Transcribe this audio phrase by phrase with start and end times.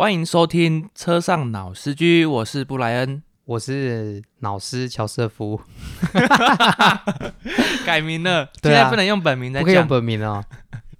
[0.00, 5.60] 欢迎收听车上脑司机，我是布莱恩，我是老师乔瑟夫，
[7.84, 9.88] 改名了，对啊现在不能用本名再不可以用讲。
[9.88, 10.44] 本名哦。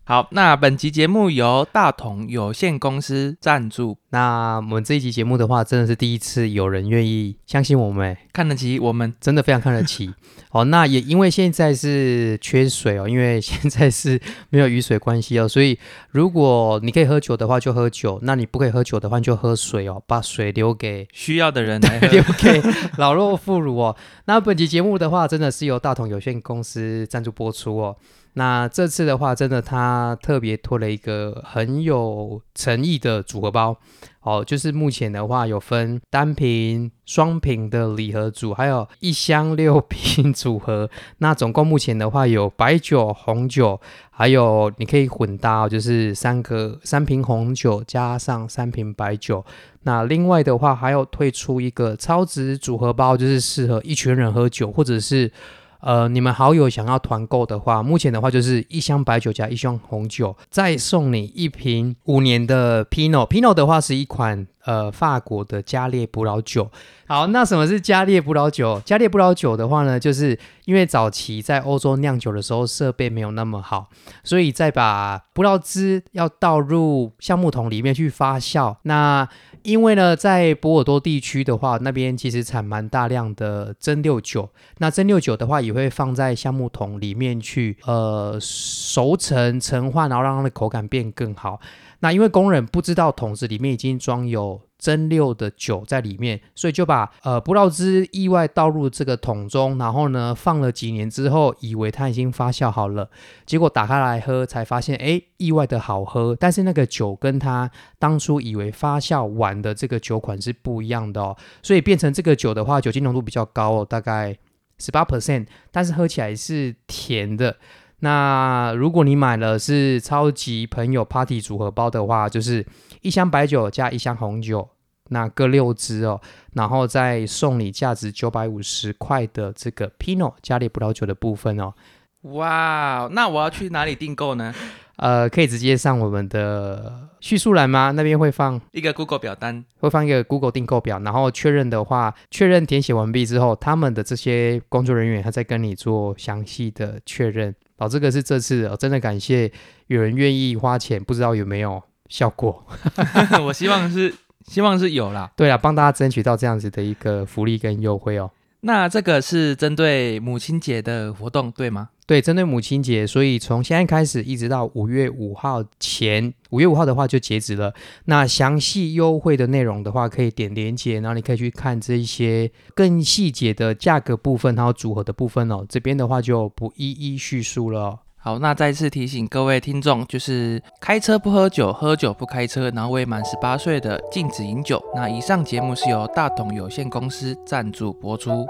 [0.08, 9.12] 好，那本集节目由大同有限公司赞助，那我们这一集节目的话，真的是第一次有人愿意相信我们，哎看得起我们。
[9.20, 10.10] 真的非常看得起。
[10.48, 14.18] 好， 那也因为现在是缺水哦，因为现在是
[14.48, 15.78] 没有雨水关系哦，所以
[16.10, 22.62] 如果你可以喝酒的话就喝酒，那你不可以喝酒的话你就喝水哦，把水留给需要的人 来喝留给
[22.96, 23.94] 老弱妇孺哦。
[24.24, 27.94] 那本集节目的话，真的是由大同有限公司赞助播出哦。
[28.34, 33.76] 那这次的话，真的他特别推了一个很有诚意的组合包
[34.20, 40.88] 哦，就是目前的话有分单瓶、双瓶的礼盒组，还有一箱六瓶 组合。
[41.18, 49.44] 那总共目前的话有白酒、红酒，还有你可以混搭、就是三个三瓶红酒加上三瓶白酒。
[49.82, 55.32] 那另外的话，还有推出一个超值组合包，就是适合一群人喝酒，或者是
[55.80, 63.28] 呃你们好友想要团购的话，目前的话就是一箱白酒加一箱红酒，再送你一瓶五年的 Pinot。
[63.28, 66.70] Pinot 的话是一款呃法国的加烈葡萄酒。
[67.06, 68.82] 好，那什么是加烈葡萄酒？
[68.84, 73.88] 加烈葡萄酒的话呢，就是因为早期在欧洲酿酒的时候设备没有那么好，
[74.22, 78.76] 所以再把葡萄汁要倒入橡木桶里面去发酵。
[78.82, 79.26] 那
[79.62, 84.48] 因为呢，在波尔多地区的话，那边其实产蛮大量的蒸馏酒。
[84.78, 91.60] 那蒸馏酒的话，也会放在橡木桶里面去呃熟成、陈化，然后让它的口感变更好。
[92.00, 103.10] 那因为工人不知道桶子里面已经装有蒸馏的酒在里面，所以就把呃葡萄汁意外倒入这个桶中，然后呢放了几年之后，以为它已经发酵好了，
[103.44, 106.36] 结果打开来喝才发现，哎，意外的好喝。
[106.38, 107.68] 但是那个酒跟它
[107.98, 114.38] 当初以为发酵完的这个酒款是不一样的哦，所以变成这个酒的话，酒精浓度比较高哦，大概
[114.78, 117.56] 十八 percent，但是喝起来是甜的。
[118.00, 122.64] 那如果你买了是超级朋友 Party 组合包的话，就是
[123.02, 124.68] 一箱白酒加一箱红酒，
[125.08, 126.20] 那各六支哦，
[126.54, 131.74] 然后再送你价值九百五十块的这个 Pinot 加烈葡萄酒的部分哦。
[132.22, 134.54] 哇，那我要去哪里订购呢？
[134.98, 137.92] 呃，可以直接上我们的叙述栏吗？
[137.92, 139.64] 那边会放一个 Google 表单。
[139.78, 147.54] 会放一个 Google 订购表，然后确认的话，确认填写完毕之后，他们的这些工作人员他再跟你做详细的确认。
[147.78, 149.50] 哦，这个是这次、哦、真的感谢
[149.86, 152.64] 有人愿意花钱，不知道有没有效果。
[153.46, 154.14] 我希望是
[154.46, 155.30] 希望是有啦。
[155.36, 158.30] 对啊，帮大家争取到这样子的一个福利跟优惠哦。
[158.60, 161.90] 那这个是针对母亲节的活动，对吗？
[162.06, 167.72] 对，针对母亲节，所以从现在开始一直到五月五号前，五月五号的话就截止了。
[168.06, 175.64] 那详细优惠的内容的话，可以点连接，然后你可以去看这一些更细节的价格部分，还有组合的部分哦。
[175.68, 178.00] 这边的话就不一一叙述了。
[178.28, 184.78] 好，那再次提醒各位听众，就是开车不喝酒，喝酒不开车，然后未满十八岁的禁止饮酒。
[184.94, 188.46] 那以上节目是由大同有限公司赞助播出。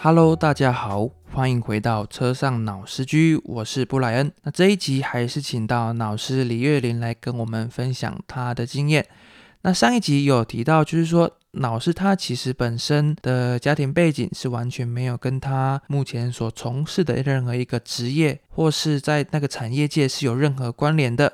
[0.00, 4.32] Hello，大家好，欢迎回到车上脑师居，我是布莱恩。
[4.44, 9.06] 那这一集还是请到脑师李月玲来跟我们分享她的经验。
[9.66, 21.32] 那上一集有提到，就是说老师他其实本身的家庭背景是完全没有跟他目前所从事的任何一个职业，或是在那个产业界是有任何关联的，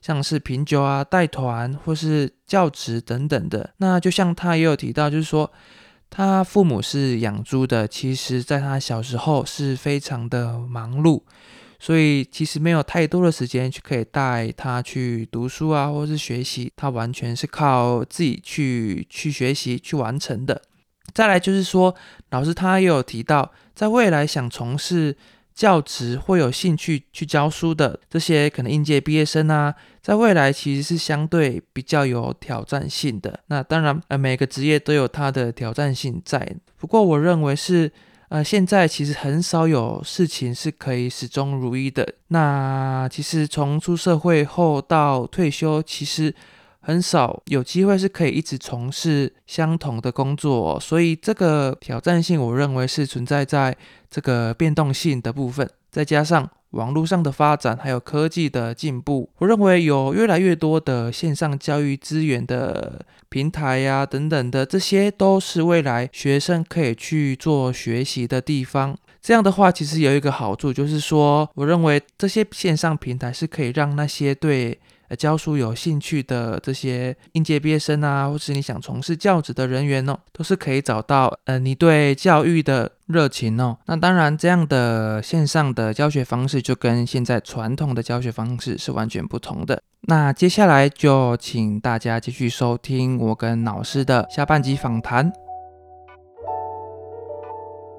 [0.00, 3.74] 像是品酒啊、带团或是教职等等的。
[3.76, 5.52] 那就像他也有提到，就是说
[6.08, 11.20] 他父母是养猪的，其实在他小时候是非常的忙碌。
[11.84, 20.62] 所以其实没有太多的时间去可以带他去读书啊，或者是学习，他完全是靠自己去去学习去完成的。
[21.12, 21.94] 再来就是说，
[22.30, 25.14] 老师他也有提到，在未来想从事
[25.54, 33.40] 教职或有兴趣去教书的这些可能应届毕业生啊，在未来其实是相对比较有挑战性的。
[33.48, 37.92] 那当然，呃，每个职业都有它的挑战性在，不过我认为是。
[38.28, 42.14] 呃，现在其实很少有事情是可以始终如一的。
[42.28, 46.34] 那其实从出社会后到退休，其实
[46.80, 53.76] 很少有机会是可以一直从事相同的工作，所以这个挑战性，我认为是存在在
[54.10, 68.96] 这个变动性的部分，再加上网络上的发展，还有科技的进步，我认为有越来越多的线上教育资源的平台呀、等等的，这些都是未来学生可以去做学习的地方。
[69.22, 74.78] 这样的话，其实有一个好处，就是说，我认为这些线上平台是可以让那些对
[75.16, 83.76] 教书有兴趣的这些应届毕业生啊，或是你想从事教职的人员哦，都是可以找到呃你对教育的热情哦。
[83.86, 89.82] 那当然，这样的线上的教学方式就跟现在传统的教学方式是完全不同的。
[90.06, 95.32] 那接下来就请大家继续收听我跟老师的下半集访谈。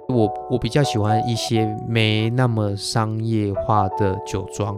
[0.08, 4.78] 我我比较喜欢一些没那么商业化的酒庄，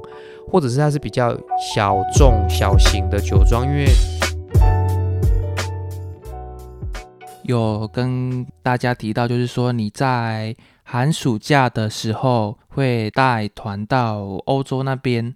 [0.50, 3.88] 或者是它是比较小众小型的酒庄，因为
[7.44, 15.36] 有跟大家提到，就是说你在寒暑假的时候会带团到欧洲那边。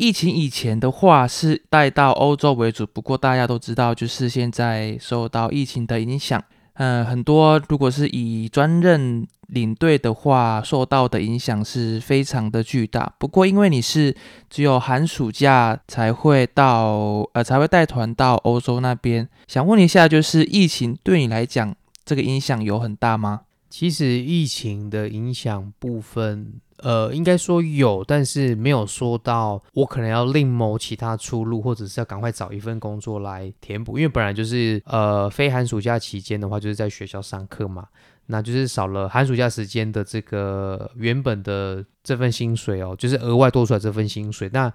[0.00, 6.40] 疫情以前的话是带到欧洲为主，不过大家都知道，就是现在受到疫情的影响。
[6.78, 13.12] 嗯，很多如果是以专任领队的话，受到的影响是非常的巨大。
[13.18, 14.14] 不过，因为你是
[14.48, 23.40] 只有寒暑假才会到，呃，才会带团到欧洲那边，想问一下，就是疫情对你来讲，这个影响有很大吗？
[23.68, 26.60] 其实疫情的影响部分。
[26.82, 33.98] 呃，应该说有，但是没有说到我可能要另谋其他出路，或者是要赶快找一份工作来填补。
[33.98, 37.86] 因为本来就是呃，非寒暑假期间的话，就是在学校上课嘛，
[38.26, 44.48] 那就是少了寒暑假时间的这个原本的这份薪水哦，就是额外多出来这份薪水。
[44.52, 44.72] 那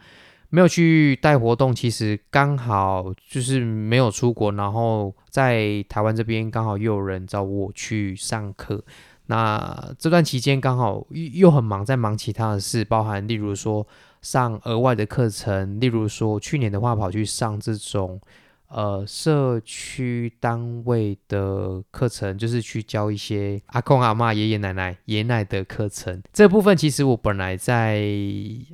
[0.50, 8.84] 没有去带活动，其实刚好就是没有出国，然后在台湾这边刚好又有人找我去上课。
[9.28, 13.88] 那这段期间刚好又又很忙，在忙其他的事，包含例如说
[14.22, 18.20] 上额外的课程，例如说去年的话跑去上这种
[18.68, 26.22] 呃社区单位的课程，就是去教一些阿公阿妈、爷爷奶奶、爷奶的课程。
[26.34, 28.06] 这部分其实我本来在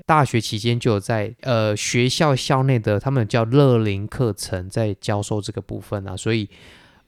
[0.07, 6.49] 大学期间就有在呃学校校内的他们叫乐龄课程在教授这个部分啊，所以。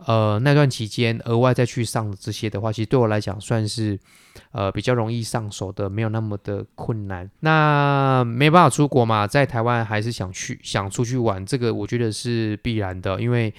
[0.06, 4.00] 呃，那段期间额外再去上这些的话，其实对我来讲算是
[4.52, 7.30] 呃比较容易上手的，没有那么的困难。
[7.42, 13.54] 那没办法出国嘛，在台湾还是想去想出去玩，这个我觉得是必然的，因为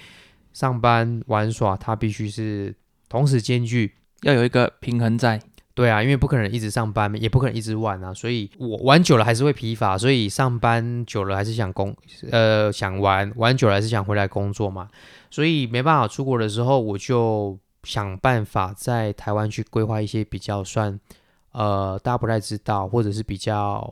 [0.51, 2.75] 上班玩耍它必须是
[3.07, 3.93] 同时兼具，
[4.23, 5.41] 要有一个平衡在。
[5.75, 11.95] 对啊，因为不可能一直上班，也不可能一直玩啊，所以我玩久了还是会疲乏，所以上班久了还是想工
[12.29, 14.87] 呃想玩，玩久了还是想回来工作嘛。
[15.31, 20.99] 所以没办法出国的时候，我就想办法在台湾去规划一些比较算，
[21.53, 23.91] 呃，大家不太知道，或者是比较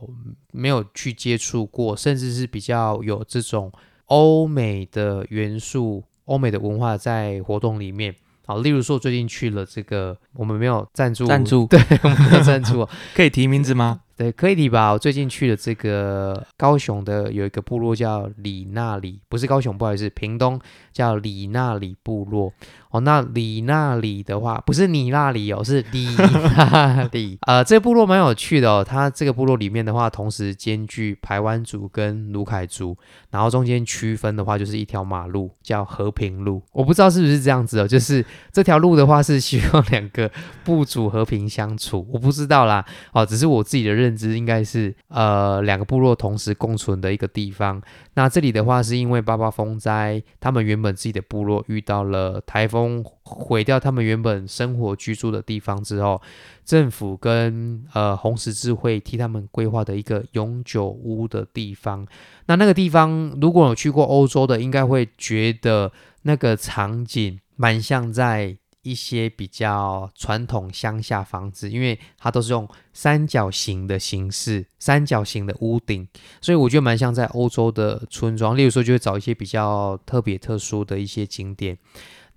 [0.52, 3.72] 没有去接触过，甚至是比较有这种
[4.06, 8.14] 欧美的元素、欧美的文化在活动里面。
[8.52, 14.00] 好，例如说最近去了这个，我们没有赞助，赞助，对，我们没有赞助， 可以提名字吗？
[14.14, 14.92] 对，可以提吧。
[14.92, 20.60] 我最近去了这个高雄的有一个部落叫里那里，不是高雄，不好意思，屏东
[20.92, 22.52] 叫里那里部落。
[22.92, 27.38] 哦，那里那里的话，不是你那里哦，是里那里。
[27.48, 28.84] 呃，这个部落蛮有趣的哦。
[28.86, 32.94] 它这个部落里面的话，同时兼具排湾族跟卢凯族，
[33.30, 36.60] 然后中间区分的话，就是一条马路叫和平路。
[36.70, 38.22] 我不知道是不是这样子哦，就是
[38.52, 40.30] 这条路的话是希望两个
[40.62, 42.06] 部族和平相处。
[42.12, 42.84] 我不知道啦，
[43.14, 47.80] 哦，只是我自己的认知应该是呃两个部落同时共存的一个地方。
[48.12, 52.81] 那这里的话是因为八八风灾，他们原本自己的部落遇到了台风。
[53.22, 56.20] 毁掉他们原本生活居住的地方之后，
[56.64, 62.06] 政府跟呃红十字会替他们规划的一个永久屋的地方。
[62.46, 76.08] 那那个地方，如果有去过欧洲的，应该会觉得那个场景蛮像在一些比较传统乡下房子，因为它都是用三角形的形式，三角形的屋顶，
[76.40, 78.56] 所以我觉得蛮像在欧洲的村庄。
[78.56, 81.78] 例如说，就会找一些比较特别特殊的一些景点。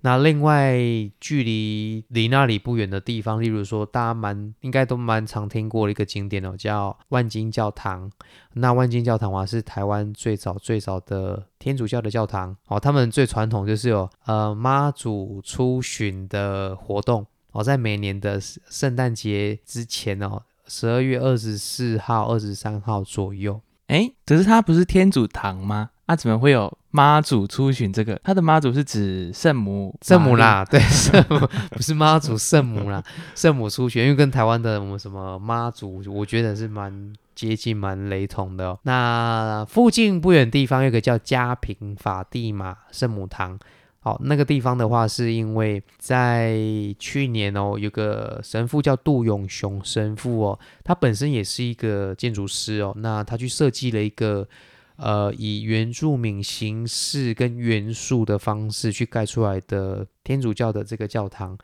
[0.02, 0.78] 那另外，
[1.18, 8.10] 距离离那里不远的地方，例如说，大家蛮应该都蛮常听过的一个景点哦，叫万金教堂。
[8.52, 12.78] 那万金教堂啊，是台湾最早最早的天主教的教堂哦。
[12.78, 23.60] 他们最传统就是有呃妈祖出巡的活动哦，在每年的圣诞节之前哦，十二月二十四号、二十三号左右。
[23.88, 25.90] 哎，可是它不是天主堂吗？
[26.06, 27.92] 啊，怎么会有妈祖出巡？
[27.92, 31.38] 这个他的妈祖是指圣母，圣母啦，对，圣母
[31.70, 33.02] 不是妈祖，圣母啦，
[33.34, 38.66] 圣母出巡，因为跟台湾的我们什么妈祖，我觉得是蛮接近、蛮雷同的。
[38.66, 43.58] 哦那附近不远地方有个叫嘉平法蒂玛圣母堂。
[44.06, 46.56] 好，那个地方的话，是因为在
[46.96, 54.46] 去年哦，有个神父叫杜永雄神父哦，他本身也是一个建筑师哦，那他去设计了一个
[54.94, 61.58] 呃以原住民形式跟元素的方式去盖出来的天主教的这个教堂。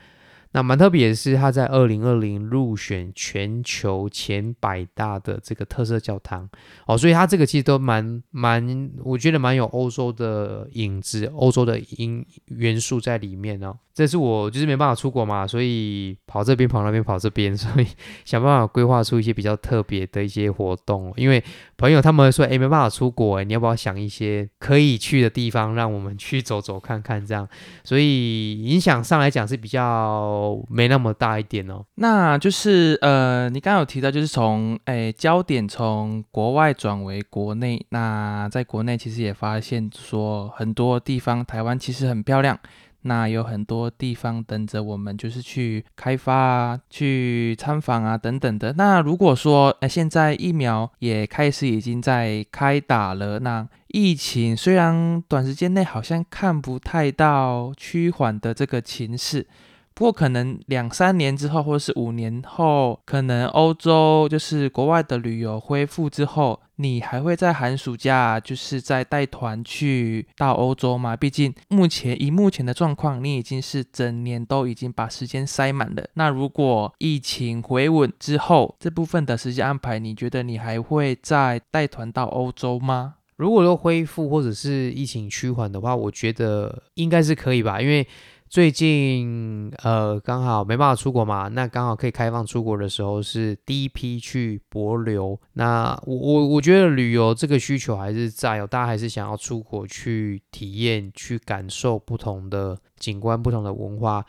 [0.52, 6.48] 那蛮特别的是，他在二零二零入选全球前百大的这个特色教堂
[6.86, 13.74] 哦，所以它这个其实都蛮蛮，我觉得蛮有欧洲的影子、欧洲的因元素在里面哦。
[13.94, 17.86] 这是我就是没办法出国嘛，所以跑这边跑那边跑这边， 所以
[18.24, 21.12] 想办法规划出一些比较特别的一些活动。
[21.14, 21.44] 因为
[21.76, 27.46] 朋友他们说，哎，没办法出国，哎，你要不要想一些可以去的地方，让我们去走走看看这样？
[27.84, 31.84] 所以影响上来讲是比较哦没那么大一点哦。
[31.94, 37.84] 那就是呃，你刚刚有提到，就是从诶焦点从国外转为国内。
[37.90, 42.58] 那在国内其实也发现说，很多地方台湾其实很漂亮。
[43.04, 48.74] 那有很多地方等着我们，就是去开发啊，去参访啊，等等的。
[48.74, 59.48] 那如果说，呃，现在疫苗也开始已经在开打了，那疫情虽然短时间内好像看不太到趋缓的这个情势。
[59.94, 71.14] 不过可能两三年之后，或者是五年后，可能欧洲就是国外的旅游恢复之后，你还会在寒暑假就是在带团去到欧洲吗？
[71.14, 76.02] 毕竟目前以目前的状况，你已经是整年都已经把时间塞满了。
[76.14, 83.16] 那如果疫情回稳之后，这部分的时间安排，你觉得你还会再带团到欧洲吗？
[83.36, 88.08] 如果说恢复或者是疫情趋缓的话，我觉得应该是可以吧，因为。
[88.52, 95.40] 最近呃刚好没办法出国嘛，那刚好可以开放出国的时候是第一批去博流。
[95.54, 104.22] 那我我我觉得旅游这个需求还是在哦，大家还是想要出国去体验、去感受不同的景观、不同的文化。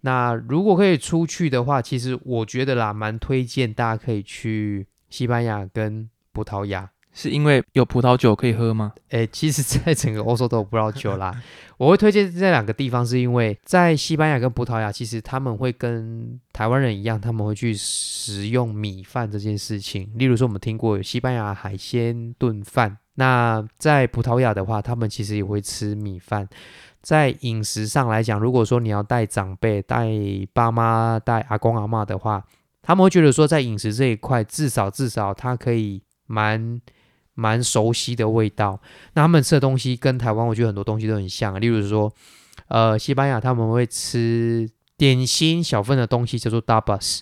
[0.00, 6.90] 那如果可以出去的话，其实我觉得啦，蛮推荐大家可以去西班牙跟葡萄牙。
[7.12, 8.92] 是因为有葡萄酒可以喝吗？
[9.10, 11.34] 诶，其实，在整个欧洲都有葡萄酒啦。
[11.78, 20.10] 我会推荐这两个地方，是因为在西班牙跟葡萄牙，其实他们会跟台湾人一样，他们会去食用米饭这件事情。
[20.14, 22.98] 例如说，我们听过有西班牙海鲜炖饭。
[23.14, 26.48] 那在葡萄牙的话，他们其实也会吃米饭。
[27.00, 30.08] 在饮食上来讲，如果说你要带长辈、带
[30.52, 32.44] 爸妈、带阿公阿妈的话，
[32.82, 36.80] 他们会觉得说，在饮食这一块，至少至少他可以蛮。
[37.38, 38.80] 蛮熟悉的味道，
[39.14, 41.60] 那他们吃的东西跟台湾，我觉得很多东西都很像。
[41.60, 42.12] 例如说，
[42.66, 47.20] 呃，西班牙他们会吃点心小份的东西叫做 dabas，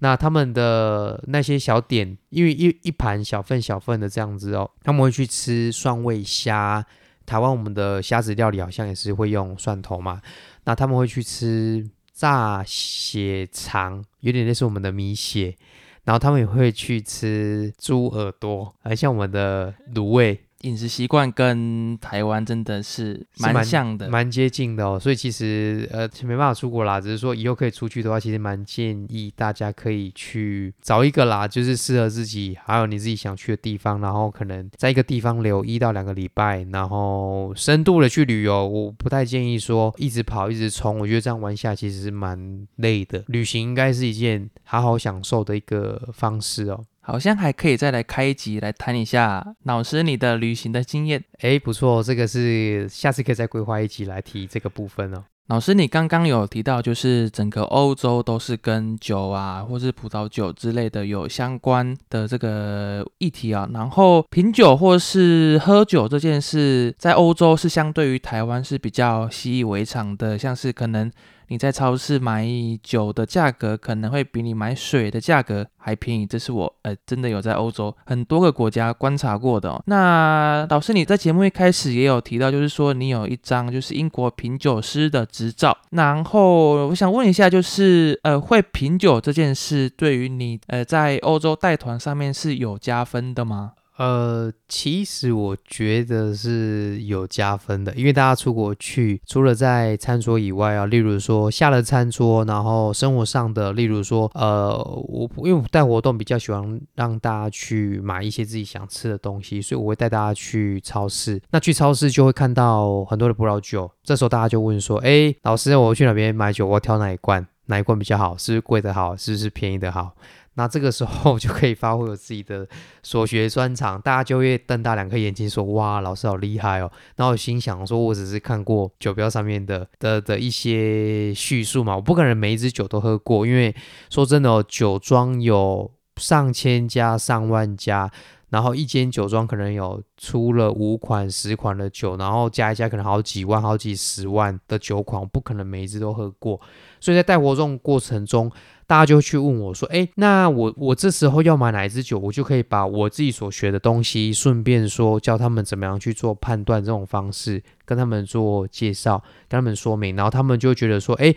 [0.00, 6.84] 那他们的那些小点，因为一一盘小份小份的这样子哦，他们会去吃蒜味虾。
[7.24, 10.20] 台湾我们的虾子料理好像也是会用蒜头嘛，
[10.64, 15.56] 那他们会去吃炸血肠，有点类似我们的米血。
[16.04, 20.40] 然后他们也会去吃猪耳朵，而像我们的卤味。
[20.62, 24.98] 饮食习惯跟台湾真的是蛮像的，蛮接近的哦。
[24.98, 38.66] 所以其实呃没办法出国啦，只是说以后可以出去的话，其实蛮建议大家可以去找一个啦，就是适合自己还有你自己想去的地方，然后可能在一个地方留一到两个礼拜，然后深度的去旅游。
[38.66, 43.24] 我不太建议说一直跑一直冲，我觉得这样玩下其实是蛮累的。
[43.26, 46.84] 旅行应该是一件好好享受的一个方式哦。
[47.04, 51.22] 好像还可以再来开一集来谈一下老师你的旅行的经验。
[51.40, 55.24] 哎，不错，这个是下次可以再规划一集来提这个部分哦。
[55.48, 63.68] 老师，你刚刚有提到，就是整个欧洲都是跟酒啊，或是葡萄酒之类的有相关的这个议题啊。
[63.74, 71.10] 然后品酒或是喝酒这件事，在欧洲是相对于台湾是比较习以为常的，像是可能。
[71.48, 72.46] 你在超市买
[72.82, 79.82] 酒的价格可能会比你买水的价格还便宜，这是我呃真的有在欧洲很多个国家观察过的。
[79.86, 93.72] 那老师你在节目一开始也有提到，就是说你有一张就是英国品酒师的执照，然后我想问一下，就是呃会品酒这件事对于你呃在欧洲带团上面是有加分的吗？
[93.98, 104.76] 呃，其实我觉得是有加分的，因为大家出国去，除了在餐桌以外啊，例如说下了餐桌，然后生活上的，例如说，呃，
[105.08, 111.40] 我因为我带活动比较喜欢让大家去买一些自己想吃的东西，所以我会带大家去超市。
[111.50, 116.66] 那去超市就会看到很多的葡萄酒，这时候大家就问说，哎，老师，我去哪边买酒？
[116.66, 117.46] 我要挑哪一罐？
[117.66, 118.36] 哪一罐比较好？
[118.36, 119.16] 是不是贵的好？
[119.16, 120.14] 是不是便宜的好？
[120.54, 122.68] 那这个时候就可以发挥我自己的
[123.02, 133.74] 所学专长，大家就会瞪大两颗眼睛说：“哇，老师好厉害哦！”然后我心想说：“我只是看过酒标上面的的的一些叙述嘛，我不可能每一只酒都喝过，因为
[134.10, 138.10] 说真的哦，酒庄有上千家、上万家。”
[138.52, 146.60] 然后一间酒庄可能有出了五款、十款的酒，然后加一加可能好几万、好几十万的酒款，我不可能每一支都喝过。
[147.00, 148.52] 所以在带活动过程中，
[148.86, 159.18] 大家就去问我说：“哎，那我我这时候要买哪一支酒，我就可以把我自己所学的东西，顺便说教他们怎么样去做判断这种方式，跟他们做介绍，
[159.48, 161.34] 跟他们说明，然后他们就觉得说：哎。”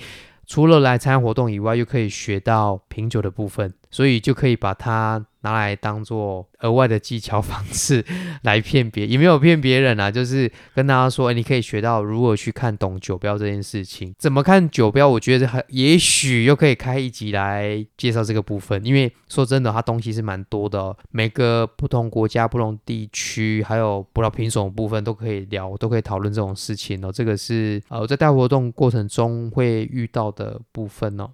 [0.47, 8.03] 除了来参加活动以外，又可以学到品酒的部分，所以就可以把它拿来当做额外的技巧方式
[8.43, 14.13] 来骗别，也没有骗别人啊，就是跟大家说，哎，你可以学到如何去看懂酒标这件事情。
[14.19, 15.07] 怎么看酒标？
[15.07, 27.09] 我觉得还也许又可以开一集来介绍这个部分，因为说真的，它东西是蛮多的，每个不同国家、不同地区，还有葡萄品种部分都可以聊，都可以讨论这种事情哦。
[27.09, 30.25] 这个是呃，在带活动过程中会遇到。
[30.35, 31.29] 的部分哦，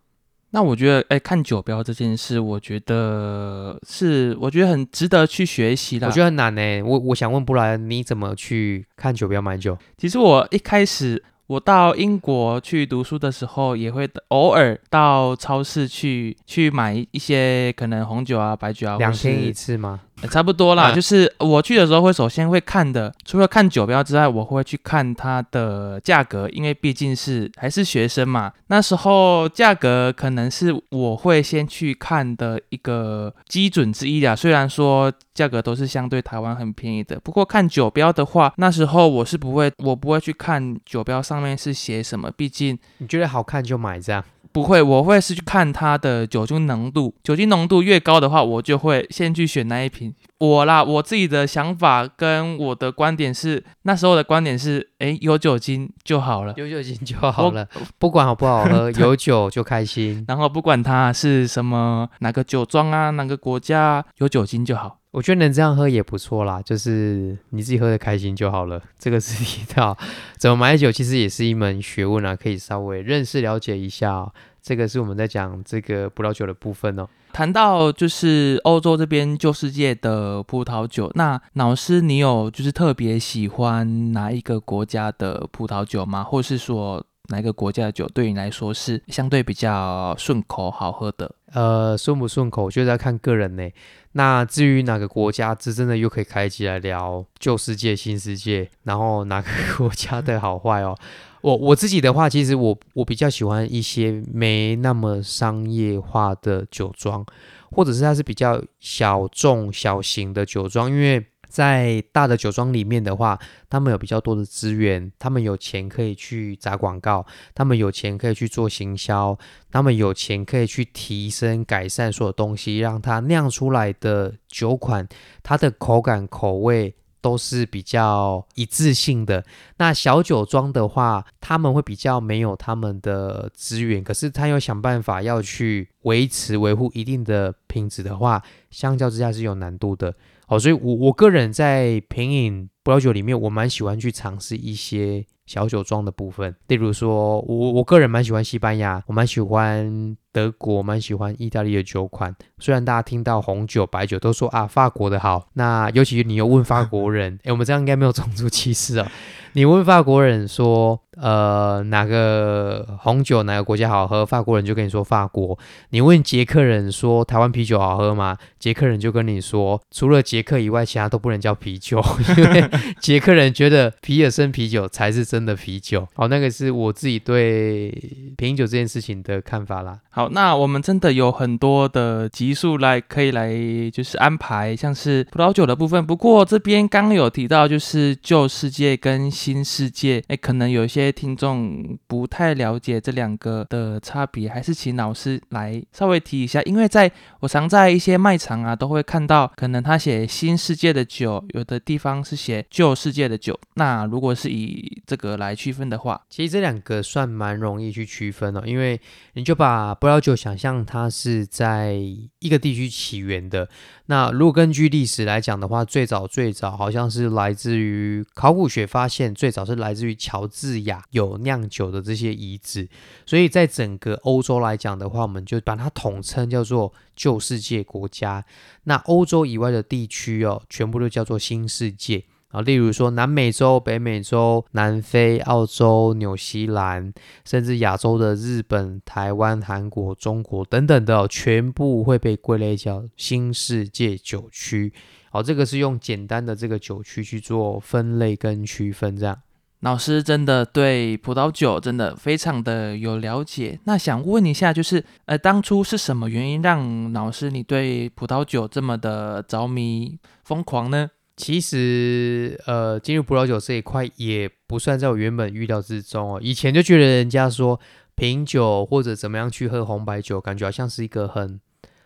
[0.52, 6.08] 那我觉得，哎，看酒标这件事，我觉得是，我觉得很值得去学习的。
[6.08, 6.82] 我觉得很难呢。
[6.84, 9.78] 我我想问布莱恩，你怎么去看酒标买酒？
[9.98, 11.24] 其实我一开始。
[11.48, 20.00] 我到英国去读书的时候，也会偶尔到超市去去买一些可能红酒啊、白酒啊，两天一次吗？
[20.30, 20.92] 差不多啦。
[20.94, 28.52] 就是我去的时候会首先会看的，除了看酒标之外，我会去看它的价格，因为毕竟是还是学生嘛。
[28.68, 34.36] 那时候价格可能是我会先去看的一个基准之一啦。
[34.36, 35.12] 虽然说。
[35.34, 50.14] 价格都是相对台湾很便宜的，不过看酒标的话，那时候我是不会，我不会去看酒标上面是写什么，毕竟你觉得好看就买这样，不会，我会是去看它的酒精浓度，酒精浓度越高的话，我就会先去选那一瓶。
[50.40, 57.68] 我啦，我自己的想法跟我的观点是，那时候的观点是，哎，有酒精就好了，有酒精就好了，
[58.00, 60.26] 不管好不好喝， 有酒就开心。
[60.28, 64.98] 然后不管它是什么哪个酒庄啊，哪个国家，有酒精就好。
[65.12, 68.82] 我觉得能这样喝也不错啦，就是你自己喝的开心就好了。
[68.98, 69.98] 这个是一套
[70.38, 74.32] 怎么买酒，其实也是一门学问啊，可以稍微认识了解一下。
[74.62, 77.08] 这个是我们在讲这个葡萄酒的部分哦。
[77.34, 86.24] 谈到就是欧洲这边旧世界的葡萄酒，那老师你有就是特别喜欢哪一个国家的葡萄酒吗？
[86.24, 91.34] 或是说哪个国家的酒对你来说是相对比较顺口好喝的？
[91.54, 93.68] 呃，顺不顺口，就在看个人呢。
[94.12, 100.96] 那至于哪个国家，这真的又可以开起来聊旧世界、新世界，然后哪个国家的好坏哦。
[101.42, 107.26] 我我自己的话，其实我我比较喜欢一些没那么商业化的酒庄，
[107.72, 113.38] 或者是它是比较小众小型的酒庄，因为在大的酒庄里面的话，
[113.70, 119.38] 他们有比较多的资源，他们有钱可以去砸广告，他们有钱可以去做行销，
[119.70, 125.06] 他们有钱可以去提升改善所有东西，让它酿出来的酒款，
[125.44, 126.96] 它的口感口味。
[127.24, 129.46] 都是比较一致性的。
[129.78, 140.12] 那小酒庄的话，他们会比较没有他们的资源，可是他又想办法要去维持维护一定的品质的话，相较之下是有难度的。
[140.52, 146.54] 好，所以我我个人在品饮葡萄酒里面，我蛮喜欢去尝试一些小酒庄的部分。
[146.68, 150.18] 例如说，我我个人蛮喜欢西班牙，我蛮喜欢。
[150.32, 159.12] 德国蛮喜欢意大利的酒款，虽然大家听到红酒、白酒都说啊法国的好，那尤其你又问法国人， 哎，我们这样应该没有种族歧视啊。
[159.54, 164.26] 你问法国人说，呃，哪个红酒哪个国家好喝？
[164.26, 165.60] 法国人就跟你说法国。
[165.90, 168.38] 你问捷克人说台湾啤酒好喝吗？
[168.58, 172.02] 捷克人就跟你说，除了捷克以外，其他都不能叫啤酒，
[172.38, 172.70] 因为
[173.02, 176.08] 捷克人觉得皮尔森啤酒才是真的啤酒。
[176.14, 177.90] 好，那个是我自己对
[178.38, 180.00] 品酒这件事情的看法啦。
[180.12, 183.52] 好，好那我们真的有很多的集数来可以来
[183.92, 186.06] 就是安排，像是葡萄酒的部分。
[186.06, 189.32] 不过这边刚有提到就是旧世界跟。
[189.42, 196.62] 新世界，哎，可能有些听众不太了解这两个的差别，还是请老师来稍微提一下。
[196.64, 203.58] 因为在我常在一些卖场啊，都会看到，可能他写新世界的酒，有的地方是写旧世界的酒。
[203.76, 209.00] 那如果是以这个来区分的话，其实这两个算蛮容易去区分的，因为
[209.34, 211.94] 你就把葡萄酒想象它是在
[212.40, 213.70] 一个地区起源的。
[214.08, 222.90] 那如果根据历史来讲的话，最早最早好像是来自于考古学发现，最早是来自于乔治亚有酿酒的这些遗址。
[223.26, 228.44] 所以在整个欧洲来讲的话，我们就把它统称叫做旧世界国家。
[228.84, 232.26] 那欧洲以外的地区哦，全部都叫做新世界。
[232.52, 237.14] 啊，例如说南美洲、北美洲、南非、澳洲、纽西兰，
[237.46, 244.92] 甚至亚洲的日本、台湾、韩国、中国等等的，全部会被归类叫新世界酒区。
[245.30, 249.16] 好，这个是用简单的这个酒区去做分类跟区分。
[249.16, 249.40] 这样，
[249.80, 253.80] 老师真的对葡萄酒真的非常的有了解。
[253.86, 261.10] 那想问一下，就是呃，当初是什么原因让老师你对葡萄酒这么的着迷、疯狂呢？
[261.44, 266.40] 其实，呃，进入葡萄酒这一块也不算在我原本预料之中哦。
[266.40, 267.80] 以前就觉得人家说
[268.14, 271.60] 品酒或者怎么样去喝红白酒，感觉好像是一个很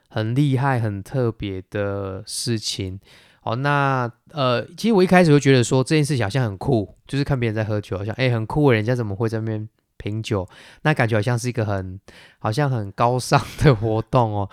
[0.08, 2.98] 很厉害、很特别的事情。
[3.44, 9.68] 哦，那呃，其实我一开始会觉得说这件事情好像很酷，就是看别人在喝酒，好像哎很酷，人家怎么会在那边
[9.98, 10.48] 品酒？
[10.84, 12.00] 那感觉好像是一个很
[12.40, 14.50] 好像很高尚的活动哦。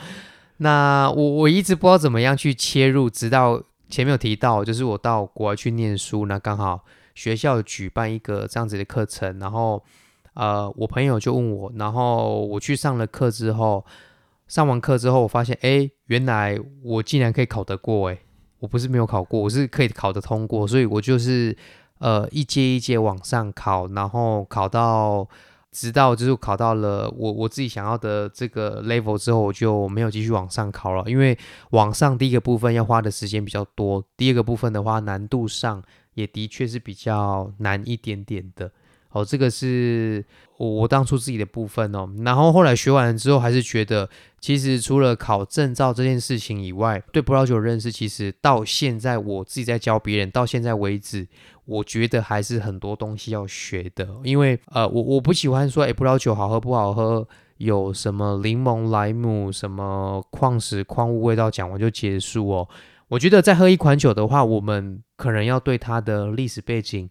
[0.56, 3.62] 那我我一直不知道怎么样去切入，直到。
[3.92, 6.82] 前面有提到，就是我到国外去念书，那刚好
[7.14, 9.84] 学校举办一个这样子的课程，然后
[10.32, 13.84] 呃，我朋友就问我，然后我去上了课之后，
[14.48, 18.18] 上完课之后，我发现，哎，原来我竟然可以考得过，哎，
[18.60, 21.54] 我不是没有考过，我是可以考得通过，所以我就是
[21.98, 25.28] 呃一阶一阶往上考，然后考到。
[25.72, 31.36] 直到就是考到了我我自己想要的这个 level 之后，我就没有继续往上考了，因为
[31.70, 35.82] 往上第一个部分要花的时间比较多，第二个部分的话难度上
[36.14, 38.70] 也的确是比较难一点点的。
[39.12, 40.24] 哦，这个是
[40.58, 44.08] 我我当初自己的部分哦，然后后来学完了之后，还是觉得
[44.40, 51.28] 其实除了考证照这件事情以外，对葡萄酒的认识，其实到现在我自己在教别人，到现在为止。
[51.64, 57.26] 我觉得还是很多东西要学的，因为呃，我我不喜欢说，哎，葡萄酒好喝不好喝，
[57.58, 62.68] 有什么柠檬、莱姆、什么矿石、矿物味道，讲完就结束哦。
[63.06, 67.08] 我觉得在喝一款酒的话，我们可能要对它的历史背景，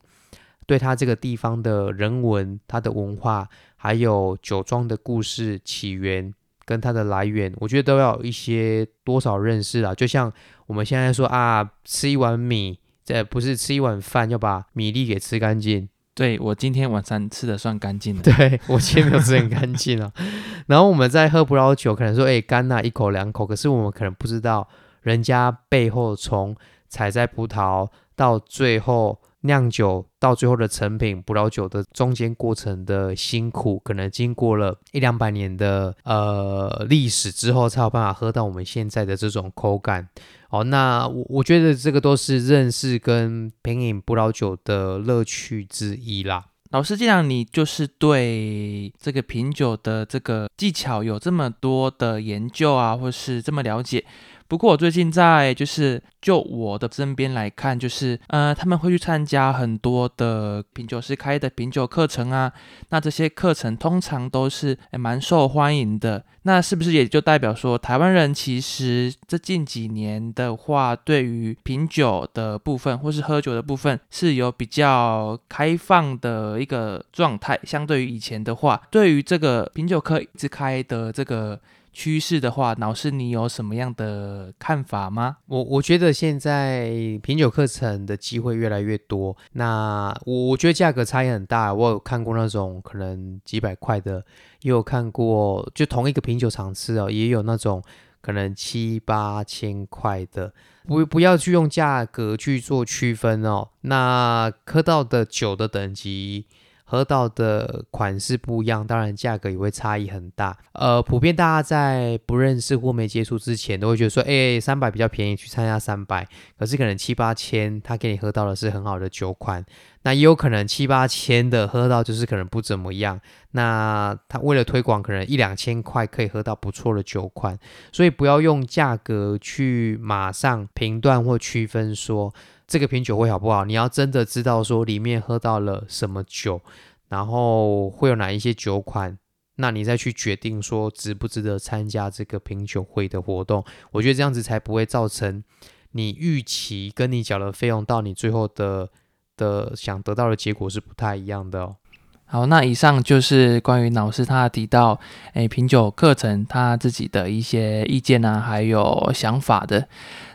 [0.72, 9.94] 对它这个地方的人文、它的文化，还有酒庄的故事起源跟它的来源，我觉得都要有一些多少认识啊。
[9.94, 10.32] 就像
[10.68, 12.80] 我们现在说啊，吃一碗米。
[13.04, 15.90] 这不是吃一碗饭要把米粒给吃干净。
[16.14, 18.22] 对我今天晚上吃的算干净了。
[18.24, 20.10] 对我今天没有吃很干净啊。
[20.68, 24.66] 然后我们在喝葡萄酒，可能说哎干呐一口两口，可是我们可能不知道
[25.02, 26.56] 人家背后从
[26.88, 40.08] 采摘葡萄到最后酿酒到最后的成品葡萄酒的中间过程的辛苦，可能经过了一两百年的呃历史之后，才有办法喝到我们现在的这种口感。
[40.50, 46.46] 哦，那我我觉得这个都是认识跟品饮葡萄酒的乐趣之一啦。
[46.72, 54.06] 老师，既然你就是对这个品酒的这个技巧有这么多的研究啊，或是这么了解。
[54.52, 62.52] 不过我最近在就是就我的身边来看，就是呃他们会去参加很多的品酒师开的品酒课程啊，
[62.90, 66.26] 那这些课程通常都是蛮受欢迎的。
[66.42, 77.58] 那是不是也就代表说，台湾人其实这近几年的话，对于品酒的部分或是喝酒的部分是有比较开放的一个状态？
[77.64, 81.58] 相对于以前的话，对于这个品酒课一直开的这个。
[81.94, 85.38] 趋势的话，老师你有什么样的看法吗？
[85.48, 86.90] 我我觉得现在
[87.22, 91.74] 品酒课程的机会越来越多，那我我觉得价格差异很大。
[91.74, 94.24] 我有看过那种可能几百块的，
[94.62, 97.84] 也有看过就同一个品酒场次哦，也有那种
[98.22, 100.54] 可能七八千块的。
[100.88, 106.46] 不不要去用价格去做区分哦，那喝到的酒的等级。
[106.92, 110.58] 喝到的款式不一样，当然价格也会差异很大。
[110.74, 116.28] 呃，普遍大家在不认识或没接触之前，都会觉得说，哎，三百比较便宜，去参加三百。
[116.60, 119.66] 可是可能七八千，他给你喝到的是很好的酒款。
[120.04, 123.18] 那也有可能七八千的喝到就是可能不怎么样。
[123.52, 127.58] 那他为了推广，可能一两千块可以喝到不错的酒款。
[127.94, 132.34] 所以不要用价格去马上评断或区分说。
[132.72, 133.66] 这个品酒会好不好？
[133.66, 136.62] 你要真的知道说里面喝到了什么酒，
[137.10, 139.18] 然后会有哪一些酒款，
[139.58, 143.62] 那你再去决定说值不值得参加这个品酒会的活动。
[143.92, 145.44] 我觉得这样子才不会造成
[145.92, 148.88] 你预期跟你缴的费用到你最后的
[149.36, 151.76] 的想得到的结果是不太一样的哦。
[152.24, 154.98] 好，那以上就是关于老师他提到，
[155.34, 159.90] 诶，品酒课程他自己的一些意见啊，还有想法的。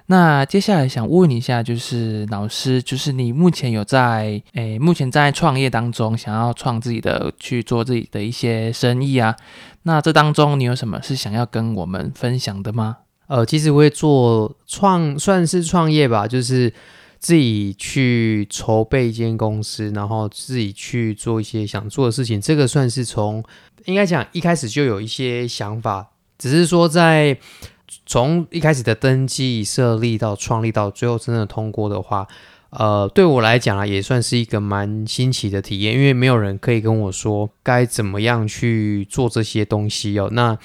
[0.08, 9.34] 那接下来想问一下，就是老师，就是你目前有在诶，目前在创业当中，想要创自己的去做自己的一些生意啊？
[9.82, 12.98] 那这当中你有什么是想要跟我们分享的吗？
[13.26, 16.72] 呃，其实我会做创算是创业吧，就是
[17.18, 22.40] 自己去筹备一间公司，然后自己去做一些想做的事情。
[22.40, 23.42] 这个算是从
[23.86, 27.36] 应该讲一开始就有一些想法，只是说在
[28.04, 32.26] 从一开始的登记设立到创立到最后真的通过的话，
[32.70, 40.28] 呃，对我来讲啊，也算是一个蛮新奇的体验，因为没有人可以跟我说该怎么样去做这些东西哦。
[40.32, 40.58] 那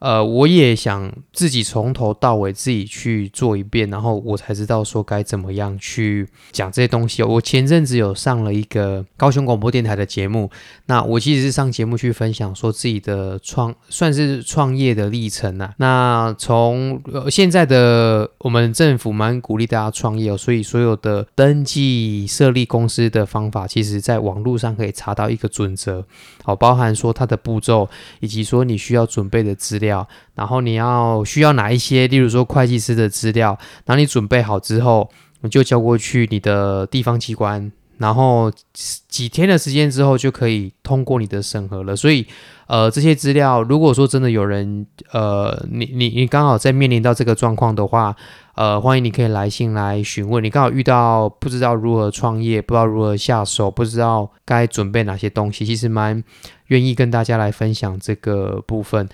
[0.00, 7.20] 呃，我也想自己从头到尾自己去做一遍，然后我才知道说该怎么样去讲这些东西。
[7.24, 10.48] 我前阵子有上了一个高雄广播电台的节目，
[10.86, 15.74] 那我其实是上节目去分享说自己的创算是创业的历程啊。
[15.78, 26.04] 那从呃现在的我们政府蛮鼓励大家创业哦，所以所有的登记设立公司的方法，其实在网络上可以查到一个准则，
[26.44, 27.88] 好，包含说它的步骤，
[28.20, 29.87] 以及说你需要准备的资料。
[30.34, 35.08] 然后你要需要哪一些，例如说会计师的资料，然后你准备好之后，
[35.40, 38.52] 你就交过去你的地方机关，然后
[39.08, 41.96] 几天的时间之后就可以通过你的审核了。
[41.96, 42.26] 所以，
[42.66, 48.14] 呃，这些资料如果说真的有人，呃，你你你刚好在面临到这个状况的话，
[48.54, 50.42] 呃，欢迎你可以来信来询问。
[50.42, 56.22] 你刚好遇到不知道如何创业，不知道如何下手，不知道该准备哪些东西，其实蛮
[56.66, 59.08] 愿意跟大家来分享这个部分。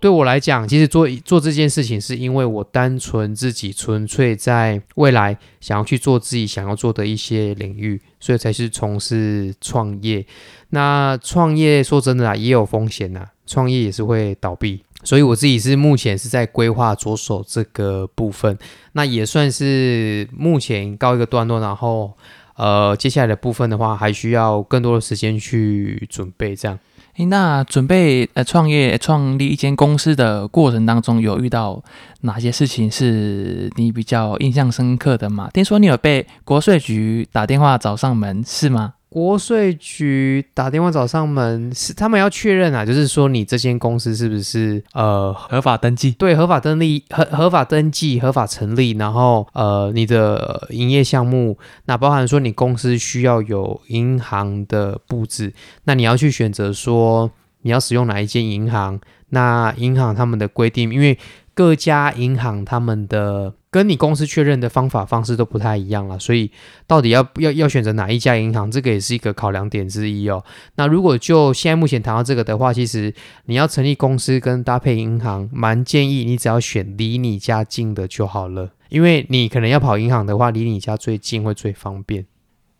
[0.00, 10.24] 对我来讲，其实做做这件事情，是因为我单纯自己纯粹在未来想要去做自己想要做的一些领域，所以才是从事创业。
[10.70, 14.82] 那创业说真的啊，也有风险呐，创业也是会倒闭。
[15.02, 18.58] 所以我自己是目前是在规划着手这个部分，
[18.92, 21.58] 那也算是目前告一个段落。
[21.58, 22.12] 然后，
[22.56, 26.78] 呃，接下来的部分的话，还需要更多的时间去准备这样。
[27.16, 31.82] 诶那准备呃创业创立一间公司的过程当中，有遇到
[32.22, 35.50] 哪些事情是你比较印象深刻的吗？
[35.52, 38.94] 听说你有被国税局打电话找上门，是吗？
[39.10, 46.12] 国税局打电话找上门，是他们要确认啊，就是说你这间公司是不是呃合法登记？
[46.12, 55.52] 对，合法登记、合合法登记、合法成立，然后呃你的营业项目，那包含说你公司需要有银行的布置，
[55.84, 61.18] 那你要去选择说你要使用哪一间银行，那银行他们的规定，因为
[61.52, 63.54] 各家银行他们的。
[63.70, 66.50] 跟你公司确认的方法方式都不太一样了，所以
[66.88, 70.42] 到底要要要选择哪一家银行，这个也是一个考量点之一哦。
[70.74, 82.26] 那如果就现在目前谈到这个的话，其实你要成立公司跟搭配银行，蛮建议你只要选离你家近的就好了，因为你可能要跑银行的话，离你家最近会最方便。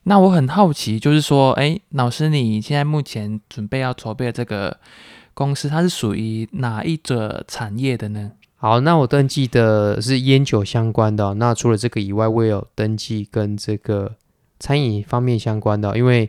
[0.05, 4.79] 那我很好奇，就是说，哎，老师，你现在目前准备要筹备这个
[5.35, 8.33] 公司，它是属于哪一个产业的呢？
[8.63, 11.33] 好，那我登记的是烟酒相关的。
[11.33, 14.17] 那除了这个以外，我也有登记跟这个
[14.59, 15.97] 餐饮方面相关的。
[15.97, 16.29] 因为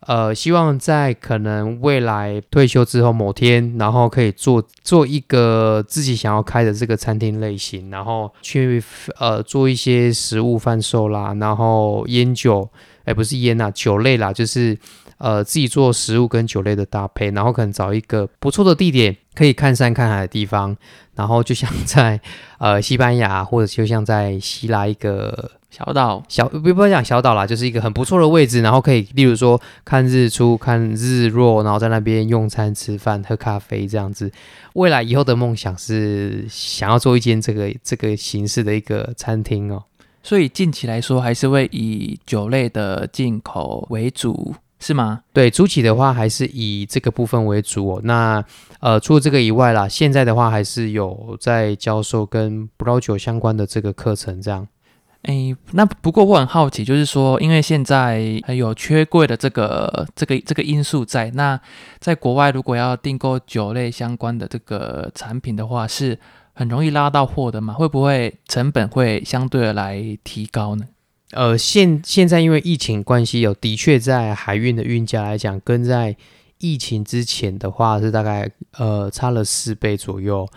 [0.00, 8.84] 呃，希望在可能未来退休之后某天，然后可以做做一个自己想要开的这个餐厅类型，然后去
[9.18, 12.68] 呃做一些食物贩售啦，然后烟酒，
[13.04, 14.78] 哎，不是烟呐，酒类啦，就是。
[15.16, 20.76] 呃，自己做食物跟酒类的搭配，然后可能找一个不错的地点，可以看山看海的地方，
[21.14, 22.20] 然后就像在
[22.58, 34.30] 呃西班牙，或者就像在希腊一个小岛，小不不要讲小岛啦，就是一个很不错的位置，然后可以例如说看日出、看日落，然后在那边用餐、吃饭、喝咖啡这样子。
[34.74, 39.82] 未来以后的梦想是想要做一间这个 这个形式的一个餐厅哦。
[40.22, 44.54] 所以近期来说，还是会以酒类的进口为主。
[44.84, 45.22] 是吗？
[45.32, 48.00] 对，初期的话还是以这个部分为主哦。
[48.04, 48.44] 那
[48.80, 54.42] 呃，除了这个以外啦，现在的话还是有在教授跟葡萄酒相关的这个课程。
[54.42, 54.68] 这样，
[55.22, 61.58] 哎，那不过我很好奇，就是说，因为现在还有缺柜的这个这个这个因素在，那
[61.98, 66.18] 在国外如果要订购酒类相关的这个产品的话，是
[66.52, 67.72] 很容易拉到货的嘛？
[67.72, 70.84] 会不会成本会相对的来提高呢？
[71.30, 76.16] 呃，现现在因为疫情关系，有的确在海运的运价来讲，跟在
[76.58, 80.48] 疫情之前的话是大概呃差了四倍左右。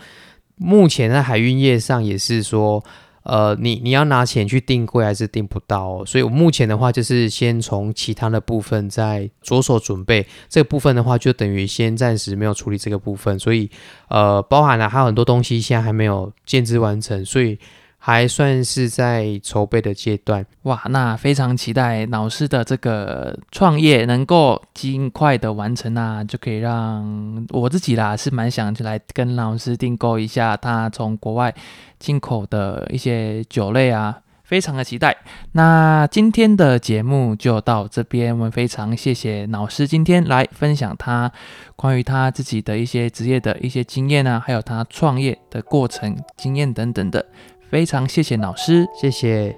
[0.54, 2.84] 目前在海运业上也是说，
[3.24, 6.04] 呃，你你要拿钱去订柜还是订不到。
[6.04, 13.68] 所以我目前的话就是先从其他的部分在着手准备，这部分的话就等于先暂时没有处理这个部分，所以
[14.08, 17.58] 呃，包含了还有很多东西现在还没有建制完成，所以。
[18.00, 31.52] 还算是在筹备的阶段，哇，那非常期待老师的这个创业能够尽快的完成啊，就可以让我自己啦是蛮想来跟老师订购一下他从国外
[31.98, 35.14] 进口的一些酒类啊，非常的期待。
[35.52, 41.30] 那今天的节目就到这边，我们非常谢谢老师今天来分享他
[41.74, 47.26] 关于他自己的一些职业的一些经验啊，还有他创业的过程经验等等的。
[47.70, 48.86] 非常谢谢老师。
[48.94, 49.54] 谢谢。